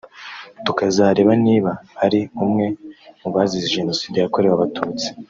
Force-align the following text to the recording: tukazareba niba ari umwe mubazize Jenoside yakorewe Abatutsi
tukazareba 0.65 1.33
niba 1.45 1.71
ari 2.05 2.19
umwe 2.43 2.65
mubazize 3.21 3.67
Jenoside 3.77 4.15
yakorewe 4.17 4.53
Abatutsi 4.55 5.07